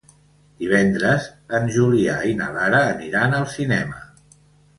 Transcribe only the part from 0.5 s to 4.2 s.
Divendres en Julià i na Lara aniran al cinema.